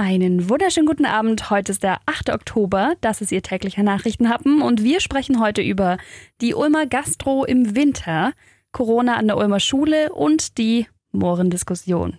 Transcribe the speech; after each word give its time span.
Einen 0.00 0.48
wunderschönen 0.48 0.86
guten 0.86 1.04
Abend. 1.04 1.50
Heute 1.50 1.72
ist 1.72 1.82
der 1.82 1.98
8. 2.06 2.30
Oktober. 2.30 2.94
Das 3.02 3.20
ist 3.20 3.32
Ihr 3.32 3.42
täglicher 3.42 3.82
Nachrichtenhappen 3.82 4.62
und 4.62 4.82
wir 4.82 4.98
sprechen 4.98 5.40
heute 5.40 5.60
über 5.60 5.98
die 6.40 6.54
Ulmer 6.54 6.86
Gastro 6.86 7.44
im 7.44 7.76
Winter, 7.76 8.32
Corona 8.72 9.16
an 9.16 9.26
der 9.26 9.36
Ulmer 9.36 9.60
Schule 9.60 10.10
und 10.14 10.56
die 10.56 10.86
Mohrendiskussion. 11.12 12.16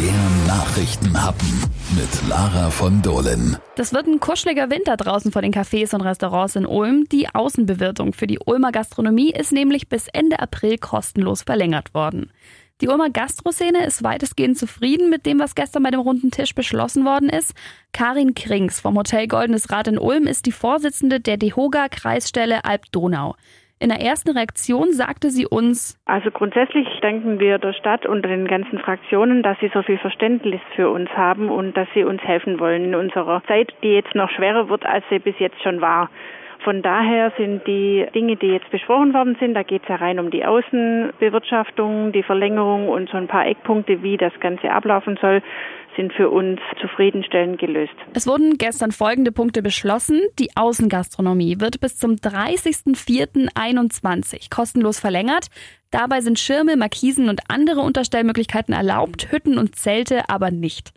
Der 0.00 0.46
Nachrichtenhappen 0.46 1.48
mit 1.94 2.28
Lara 2.30 2.70
von 2.70 3.02
Dohlen. 3.02 3.58
Das 3.76 3.92
wird 3.92 4.06
ein 4.06 4.20
kuscheliger 4.20 4.70
Winter 4.70 4.96
draußen 4.96 5.30
vor 5.30 5.42
den 5.42 5.52
Cafés 5.52 5.94
und 5.94 6.00
Restaurants 6.00 6.56
in 6.56 6.64
Ulm. 6.64 7.04
Die 7.12 7.28
Außenbewirtung 7.28 8.14
für 8.14 8.26
die 8.26 8.38
Ulmer 8.38 8.72
Gastronomie 8.72 9.32
ist 9.32 9.52
nämlich 9.52 9.90
bis 9.90 10.08
Ende 10.08 10.40
April 10.40 10.78
kostenlos 10.78 11.42
verlängert 11.42 11.92
worden. 11.92 12.32
Die 12.80 12.86
Ulmer 12.86 13.10
Gastroszene 13.10 13.84
ist 13.84 14.04
weitestgehend 14.04 14.56
zufrieden 14.56 15.10
mit 15.10 15.26
dem, 15.26 15.40
was 15.40 15.56
gestern 15.56 15.82
bei 15.82 15.90
dem 15.90 15.98
runden 15.98 16.30
Tisch 16.30 16.54
beschlossen 16.54 17.04
worden 17.04 17.28
ist. 17.28 17.56
Karin 17.92 18.34
Krings 18.34 18.80
vom 18.80 18.96
Hotel 18.96 19.26
Goldenes 19.26 19.72
Rad 19.72 19.88
in 19.88 19.98
Ulm 19.98 20.28
ist 20.28 20.46
die 20.46 20.52
Vorsitzende 20.52 21.18
der 21.18 21.38
DEHOGA-Kreisstelle 21.38 22.64
Alb-Donau. 22.64 23.34
In 23.80 23.88
der 23.88 24.00
ersten 24.00 24.30
Reaktion 24.30 24.92
sagte 24.92 25.30
sie 25.30 25.46
uns, 25.46 25.98
also 26.04 26.30
grundsätzlich 26.30 26.86
danken 27.00 27.40
wir 27.40 27.58
der 27.58 27.72
Stadt 27.72 28.06
und 28.06 28.22
den 28.24 28.46
ganzen 28.46 28.78
Fraktionen, 28.78 29.42
dass 29.42 29.58
sie 29.58 29.70
so 29.74 29.82
viel 29.82 29.98
Verständnis 29.98 30.60
für 30.76 30.88
uns 30.90 31.10
haben 31.10 31.48
und 31.48 31.76
dass 31.76 31.88
sie 31.94 32.04
uns 32.04 32.22
helfen 32.22 32.60
wollen 32.60 32.84
in 32.84 32.94
unserer 32.94 33.42
Zeit, 33.48 33.72
die 33.82 33.88
jetzt 33.88 34.14
noch 34.14 34.30
schwerer 34.30 34.68
wird, 34.68 34.86
als 34.86 35.04
sie 35.10 35.18
bis 35.18 35.36
jetzt 35.40 35.60
schon 35.62 35.80
war. 35.80 36.10
Von 36.64 36.82
daher 36.82 37.32
sind 37.38 37.64
die 37.66 38.06
Dinge, 38.14 38.36
die 38.36 38.48
jetzt 38.48 38.70
besprochen 38.70 39.14
worden 39.14 39.38
sind, 39.40 39.54
da 39.54 39.62
geht 39.62 39.84
es 39.84 39.88
ja 39.88 39.96
rein 39.96 40.18
um 40.18 40.30
die 40.30 40.44
Außenbewirtschaftung, 40.44 42.12
die 42.12 42.22
Verlängerung 42.22 42.88
und 42.88 43.08
so 43.10 43.16
ein 43.16 43.28
paar 43.28 43.46
Eckpunkte, 43.46 44.02
wie 44.02 44.16
das 44.16 44.32
Ganze 44.40 44.70
ablaufen 44.70 45.16
soll, 45.20 45.42
sind 45.96 46.12
für 46.12 46.30
uns 46.30 46.60
zufriedenstellend 46.80 47.58
gelöst. 47.58 47.94
Es 48.14 48.26
wurden 48.26 48.58
gestern 48.58 48.92
folgende 48.92 49.32
Punkte 49.32 49.62
beschlossen. 49.62 50.20
Die 50.38 50.50
Außengastronomie 50.56 51.60
wird 51.60 51.80
bis 51.80 51.96
zum 51.96 52.12
30.04.21 52.12 54.54
kostenlos 54.54 55.00
verlängert. 55.00 55.48
Dabei 55.90 56.20
sind 56.20 56.38
Schirme, 56.38 56.76
Markisen 56.76 57.28
und 57.28 57.40
andere 57.48 57.80
Unterstellmöglichkeiten 57.80 58.74
erlaubt, 58.74 59.32
Hütten 59.32 59.58
und 59.58 59.74
Zelte 59.76 60.28
aber 60.28 60.50
nicht. 60.50 60.92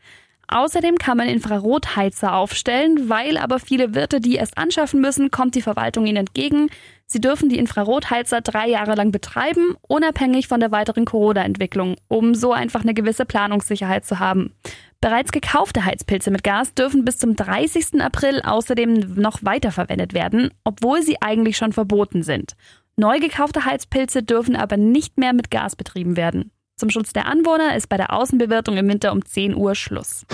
Außerdem 0.51 0.97
kann 0.97 1.15
man 1.15 1.29
Infrarotheizer 1.29 2.33
aufstellen, 2.33 3.07
weil 3.09 3.37
aber 3.37 3.57
viele 3.57 3.95
Wirte 3.95 4.19
die 4.19 4.35
erst 4.35 4.57
anschaffen 4.57 4.99
müssen, 4.99 5.31
kommt 5.31 5.55
die 5.55 5.61
Verwaltung 5.61 6.05
ihnen 6.05 6.17
entgegen. 6.17 6.69
Sie 7.05 7.21
dürfen 7.21 7.47
die 7.47 7.57
Infrarotheizer 7.57 8.41
drei 8.41 8.67
Jahre 8.67 8.95
lang 8.95 9.11
betreiben, 9.11 9.75
unabhängig 9.87 10.49
von 10.49 10.59
der 10.59 10.71
weiteren 10.71 11.05
Corona-Entwicklung, 11.05 11.95
um 12.09 12.35
so 12.35 12.51
einfach 12.51 12.81
eine 12.81 12.93
gewisse 12.93 13.25
Planungssicherheit 13.25 14.05
zu 14.05 14.19
haben. 14.19 14.53
Bereits 14.99 15.31
gekaufte 15.31 15.85
Heizpilze 15.85 16.31
mit 16.31 16.43
Gas 16.43 16.73
dürfen 16.73 17.05
bis 17.05 17.17
zum 17.17 17.37
30. 17.37 18.01
April 18.01 18.41
außerdem 18.43 19.15
noch 19.15 19.39
weiterverwendet 19.43 20.13
werden, 20.13 20.51
obwohl 20.65 21.01
sie 21.01 21.21
eigentlich 21.21 21.55
schon 21.55 21.71
verboten 21.71 22.23
sind. 22.23 22.55
Neu 22.97 23.19
gekaufte 23.19 23.63
Heizpilze 23.63 24.21
dürfen 24.21 24.57
aber 24.57 24.75
nicht 24.75 25.17
mehr 25.17 25.31
mit 25.31 25.49
Gas 25.49 25.77
betrieben 25.77 26.17
werden. 26.17 26.51
Zum 26.81 26.89
Schutz 26.89 27.13
der 27.13 27.27
Anwohner 27.27 27.75
ist 27.75 27.89
bei 27.89 27.97
der 27.97 28.11
Außenbewirtung 28.11 28.75
im 28.75 28.87
Winter 28.87 29.11
um 29.11 29.23
10 29.23 29.55
Uhr 29.55 29.75
Schluss. 29.75 30.25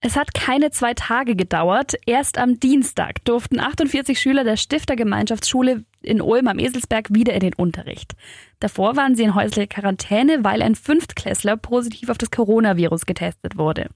Es 0.00 0.16
hat 0.16 0.34
keine 0.34 0.72
zwei 0.72 0.94
Tage 0.94 1.36
gedauert. 1.36 1.94
Erst 2.06 2.38
am 2.38 2.58
Dienstag 2.58 3.24
durften 3.24 3.60
48 3.60 4.18
Schüler 4.18 4.42
der 4.42 4.56
Stiftergemeinschaftsschule 4.56 5.84
in 6.02 6.20
Ulm 6.20 6.48
am 6.48 6.58
Eselsberg 6.58 7.14
wieder 7.14 7.34
in 7.34 7.38
den 7.38 7.54
Unterricht. 7.54 8.16
Davor 8.58 8.96
waren 8.96 9.14
sie 9.14 9.22
in 9.22 9.36
häuslicher 9.36 9.68
Quarantäne, 9.68 10.42
weil 10.42 10.60
ein 10.60 10.74
Fünftklässler 10.74 11.56
positiv 11.56 12.08
auf 12.08 12.18
das 12.18 12.32
Coronavirus 12.32 13.06
getestet 13.06 13.56
wurde. 13.56 13.90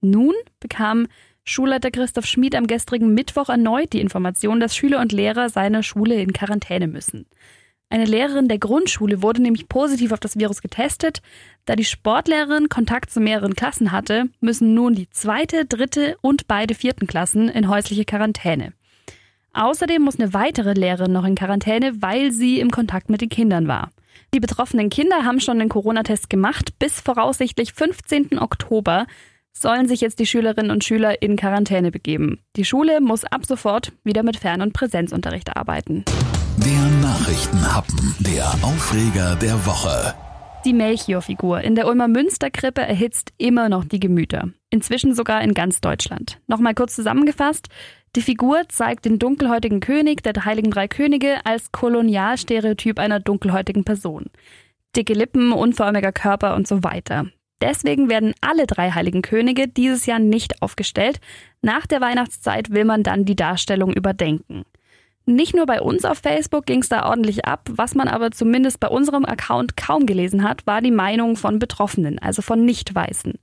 Nun 0.00 0.34
bekam 0.60 1.08
Schulleiter 1.42 1.90
Christoph 1.90 2.26
Schmid 2.26 2.54
am 2.54 2.68
gestrigen 2.68 3.14
Mittwoch 3.14 3.48
erneut 3.48 3.94
die 3.94 4.00
Information, 4.00 4.60
dass 4.60 4.76
Schüler 4.76 5.00
und 5.00 5.10
Lehrer 5.10 5.48
seiner 5.48 5.82
Schule 5.82 6.22
in 6.22 6.32
Quarantäne 6.32 6.86
müssen. 6.86 7.26
Eine 7.92 8.04
Lehrerin 8.04 8.46
der 8.46 8.58
Grundschule 8.58 9.20
wurde 9.20 9.42
nämlich 9.42 9.68
positiv 9.68 10.12
auf 10.12 10.20
das 10.20 10.38
Virus 10.38 10.62
getestet. 10.62 11.22
Da 11.64 11.74
die 11.74 11.84
Sportlehrerin 11.84 12.68
Kontakt 12.68 13.10
zu 13.10 13.18
mehreren 13.18 13.54
Klassen 13.54 13.90
hatte, 13.90 14.26
müssen 14.40 14.74
nun 14.74 14.94
die 14.94 15.10
zweite, 15.10 15.66
dritte 15.66 16.16
und 16.20 16.46
beide 16.46 16.76
vierten 16.76 17.08
Klassen 17.08 17.48
in 17.48 17.68
häusliche 17.68 18.04
Quarantäne. 18.04 18.72
Außerdem 19.54 20.02
muss 20.02 20.20
eine 20.20 20.32
weitere 20.32 20.74
Lehrerin 20.74 21.12
noch 21.12 21.24
in 21.24 21.34
Quarantäne, 21.34 22.00
weil 22.00 22.30
sie 22.30 22.60
im 22.60 22.70
Kontakt 22.70 23.10
mit 23.10 23.22
den 23.22 23.28
Kindern 23.28 23.66
war. 23.66 23.90
Die 24.32 24.40
betroffenen 24.40 24.90
Kinder 24.90 25.24
haben 25.24 25.40
schon 25.40 25.58
den 25.58 25.68
Corona-Test 25.68 26.30
gemacht. 26.30 26.78
Bis 26.78 27.00
voraussichtlich 27.00 27.72
15. 27.72 28.38
Oktober 28.38 29.06
sollen 29.52 29.88
sich 29.88 30.00
jetzt 30.00 30.18
die 30.18 30.26
Schülerinnen 30.26 30.70
und 30.70 30.84
Schüler 30.84 31.22
in 31.22 31.36
Quarantäne 31.36 31.90
begeben. 31.90 32.40
Die 32.56 32.64
Schule 32.64 33.00
muss 33.00 33.24
ab 33.24 33.44
sofort 33.44 33.92
wieder 34.04 34.22
mit 34.22 34.36
Fern- 34.36 34.62
und 34.62 34.72
Präsenzunterricht 34.72 35.56
arbeiten. 35.56 36.04
Der 36.56 36.86
Nachrichtenhappen, 37.02 38.14
der 38.20 38.46
Aufreger 38.62 39.36
der 39.36 39.64
Woche. 39.66 40.14
Die 40.64 40.74
Melchior-Figur 40.74 41.62
in 41.62 41.74
der 41.74 41.86
Ulmer 41.86 42.06
Münsterkrippe 42.06 42.82
erhitzt 42.82 43.32
immer 43.38 43.70
noch 43.70 43.84
die 43.84 43.98
Gemüter. 43.98 44.50
Inzwischen 44.68 45.14
sogar 45.14 45.40
in 45.42 45.54
ganz 45.54 45.80
Deutschland. 45.80 46.38
Nochmal 46.48 46.74
kurz 46.74 46.94
zusammengefasst. 46.94 47.68
Die 48.14 48.20
Figur 48.20 48.62
zeigt 48.68 49.06
den 49.06 49.18
dunkelhäutigen 49.18 49.80
König 49.80 50.22
der 50.22 50.44
Heiligen 50.44 50.70
Drei 50.70 50.86
Könige 50.86 51.36
als 51.44 51.72
Kolonialstereotyp 51.72 52.98
einer 52.98 53.20
dunkelhäutigen 53.20 53.84
Person. 53.84 54.26
Dicke 54.94 55.14
Lippen, 55.14 55.52
unförmiger 55.52 56.12
Körper 56.12 56.54
und 56.56 56.68
so 56.68 56.84
weiter. 56.84 57.26
Deswegen 57.60 58.08
werden 58.08 58.34
alle 58.40 58.66
drei 58.66 58.90
Heiligen 58.90 59.22
Könige 59.22 59.68
dieses 59.68 60.06
Jahr 60.06 60.18
nicht 60.18 60.62
aufgestellt. 60.62 61.20
Nach 61.62 61.86
der 61.86 62.00
Weihnachtszeit 62.00 62.70
will 62.70 62.84
man 62.84 63.02
dann 63.02 63.24
die 63.24 63.36
Darstellung 63.36 63.92
überdenken. 63.92 64.64
Nicht 65.26 65.54
nur 65.54 65.66
bei 65.66 65.80
uns 65.80 66.04
auf 66.04 66.18
Facebook 66.18 66.66
ging 66.66 66.80
es 66.80 66.88
da 66.88 67.06
ordentlich 67.08 67.44
ab. 67.44 67.68
Was 67.70 67.94
man 67.94 68.08
aber 68.08 68.30
zumindest 68.30 68.80
bei 68.80 68.88
unserem 68.88 69.24
Account 69.24 69.76
kaum 69.76 70.06
gelesen 70.06 70.42
hat, 70.42 70.66
war 70.66 70.80
die 70.80 70.90
Meinung 70.90 71.36
von 71.36 71.58
Betroffenen, 71.58 72.18
also 72.18 72.42
von 72.42 72.64
Nicht-Weißen. 72.64 73.34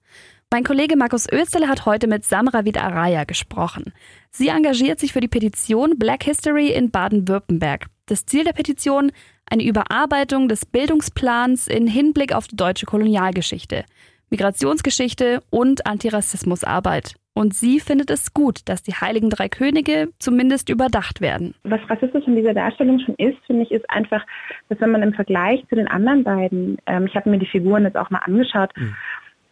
Mein 0.52 0.64
Kollege 0.64 0.96
Markus 0.96 1.28
Österle 1.32 1.68
hat 1.68 1.86
heute 1.86 2.08
mit 2.08 2.26
Samra 2.26 2.60
Araya 2.60 3.26
gesprochen. 3.26 3.94
Sie 4.32 4.48
engagiert 4.48 5.00
sich 5.00 5.14
für 5.14 5.20
die 5.20 5.28
Petition 5.28 6.00
Black 6.00 6.24
History 6.24 6.70
in 6.72 6.90
Baden-Württemberg. 6.90 7.88
Das 8.08 8.26
Ziel 8.26 8.46
der 8.46 8.54
Petition 8.54 9.12
eine 9.50 9.64
Überarbeitung 9.64 10.48
des 10.48 10.66
Bildungsplans 10.66 11.68
in 11.68 11.88
Hinblick 11.88 12.34
auf 12.34 12.48
die 12.48 12.56
deutsche 12.56 12.86
Kolonialgeschichte, 12.86 13.84
Migrationsgeschichte 14.30 15.42
und 15.50 15.86
Antirassismusarbeit. 15.86 17.16
Und 17.34 17.54
sie 17.54 17.82
findet 17.82 18.10
es 18.10 18.34
gut, 18.34 18.62
dass 18.66 18.82
die 18.82 18.94
Heiligen 18.94 19.30
Drei 19.30 19.50
Könige 19.50 20.08
zumindest 20.20 20.70
überdacht 20.70 21.20
werden. 21.20 21.54
Was 21.64 21.82
rassistisch 21.90 22.26
in 22.28 22.38
dieser 22.38 22.54
Darstellung 22.54 23.00
schon 23.00 23.16
ist, 23.16 23.38
finde 23.46 23.64
ich, 23.64 23.72
ist 23.72 23.90
einfach, 23.90 24.26
dass 24.70 24.80
wenn 24.80 24.92
man 24.92 25.04
im 25.04 25.14
Vergleich 25.14 25.68
zu 25.68 25.76
den 25.76 25.90
anderen 25.90 26.24
beiden, 26.24 26.78
ähm, 26.86 27.08
ich 27.08 27.16
habe 27.16 27.30
mir 27.30 27.40
die 27.40 27.46
Figuren 27.46 27.84
jetzt 27.84 27.98
auch 27.98 28.10
mal 28.10 28.22
angeschaut, 28.24 28.72
mhm. 28.78 28.96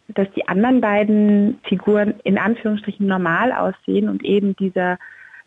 dass 0.08 0.28
die 0.32 0.48
anderen 0.48 0.80
beiden 0.80 1.58
Figuren 1.68 2.14
in 2.24 2.38
Anführungsstrichen 2.38 3.06
normal 3.06 3.52
aussehen 3.52 4.08
und 4.08 4.24
eben 4.24 4.56
dieser 4.56 4.98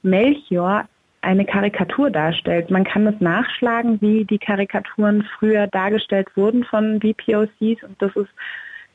Melchior 0.03 0.88
eine 1.22 1.46
Karikatur 1.46 2.09
darstellt. 2.09 2.69
Man 2.72 2.84
kann 2.84 3.06
das 3.06 3.19
nachschlagen, 3.19 4.00
wie 4.02 4.25
die 4.25 4.40
Karikaturen 4.40 5.24
früher 5.38 5.68
dargestellt 5.68 6.28
wurden 6.35 6.63
von 6.63 7.00
BPOCs 7.00 7.84
und 7.84 7.96
das 8.00 8.16
ist 8.16 8.30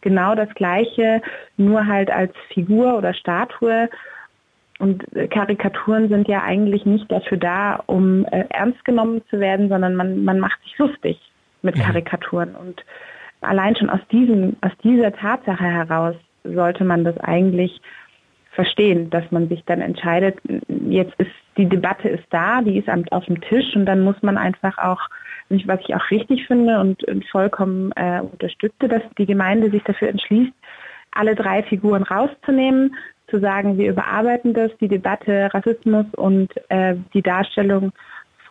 genau 0.00 0.34
das 0.34 0.48
Gleiche, 0.54 1.22
nur 1.56 1.86
halt 1.86 2.10
als 2.10 2.32
Figur 2.52 2.96
oder 2.96 3.14
Statue. 3.14 3.88
Und 4.78 5.04
Karikaturen 5.30 6.08
sind 6.08 6.28
ja 6.28 6.42
eigentlich 6.42 6.84
nicht 6.84 7.10
dafür 7.10 7.38
da, 7.38 7.82
um 7.86 8.24
äh, 8.26 8.44
ernst 8.50 8.84
genommen 8.84 9.22
zu 9.30 9.40
werden, 9.40 9.68
sondern 9.68 9.94
man, 9.94 10.24
man 10.24 10.40
macht 10.40 10.62
sich 10.62 10.76
lustig 10.78 11.20
mit 11.62 11.76
Karikaturen. 11.76 12.54
Und 12.54 12.84
allein 13.40 13.76
schon 13.76 13.90
aus, 13.90 14.00
diesem, 14.10 14.56
aus 14.60 14.72
dieser 14.82 15.12
Tatsache 15.12 15.64
heraus 15.64 16.16
sollte 16.44 16.84
man 16.84 17.04
das 17.04 17.16
eigentlich 17.18 17.80
verstehen, 18.54 19.10
dass 19.10 19.30
man 19.30 19.48
sich 19.48 19.64
dann 19.64 19.80
entscheidet, 19.80 20.38
jetzt 20.88 21.14
ist 21.18 21.30
die 21.56 21.68
Debatte 21.68 22.08
ist 22.08 22.24
da, 22.30 22.62
die 22.62 22.78
ist 22.78 22.88
auf 23.10 23.24
dem 23.26 23.40
Tisch 23.40 23.76
und 23.76 23.86
dann 23.86 24.02
muss 24.02 24.20
man 24.22 24.36
einfach 24.36 24.78
auch 24.78 25.00
was 25.50 25.80
ich 25.86 25.94
auch 25.94 26.10
richtig 26.10 26.46
finde 26.46 26.80
und, 26.80 27.04
und 27.04 27.24
vollkommen 27.26 27.92
äh, 27.96 28.20
unterstütze, 28.20 28.88
dass 28.88 29.02
die 29.18 29.26
Gemeinde 29.26 29.70
sich 29.70 29.82
dafür 29.84 30.08
entschließt, 30.08 30.52
alle 31.12 31.34
drei 31.34 31.62
Figuren 31.62 32.02
rauszunehmen, 32.02 32.96
zu 33.28 33.40
sagen, 33.40 33.78
wir 33.78 33.90
überarbeiten 33.90 34.52
das, 34.52 34.70
die 34.80 34.88
Debatte 34.88 35.52
Rassismus 35.52 36.06
und 36.16 36.50
äh, 36.70 36.96
die 37.14 37.22
Darstellung 37.22 37.92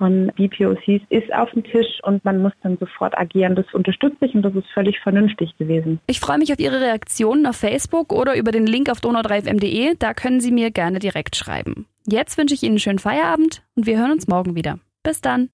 von 0.04 0.34
BPOCs 0.36 1.02
ist 1.08 1.34
auf 1.34 1.50
dem 1.52 1.64
Tisch 1.64 2.02
und 2.04 2.26
man 2.26 2.42
muss 2.42 2.52
dann 2.62 2.78
sofort 2.78 3.18
agieren. 3.18 3.56
Das 3.56 3.66
unterstütze 3.72 4.26
ich 4.26 4.36
und 4.36 4.42
das 4.42 4.54
ist 4.54 4.68
völlig 4.74 5.00
vernünftig 5.00 5.58
gewesen. 5.58 6.02
Ich 6.08 6.20
freue 6.20 6.40
mich 6.40 6.52
auf 6.52 6.60
Ihre 6.60 6.82
Reaktionen 6.82 7.46
auf 7.46 7.56
Facebook 7.56 8.12
oder 8.12 8.36
über 8.36 8.52
den 8.52 8.68
Link 8.68 8.90
auf 8.90 9.00
donau3fm.de. 9.00 9.96
Da 9.98 10.14
können 10.14 10.42
Sie 10.42 10.52
mir 10.52 10.72
gerne 10.72 11.00
direkt 11.00 11.38
schreiben. 11.38 11.86
Jetzt 12.06 12.38
wünsche 12.38 12.54
ich 12.54 12.64
Ihnen 12.64 12.74
einen 12.74 12.80
schönen 12.80 13.00
Feierabend 13.00 13.64
und 13.78 13.86
wir 13.86 13.98
hören 13.98 14.12
uns 14.12 14.28
morgen 14.28 14.56
wieder. 14.56 14.78
Bis 15.04 15.22
dann. 15.22 15.50